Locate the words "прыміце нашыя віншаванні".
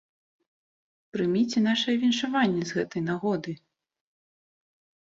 1.17-2.61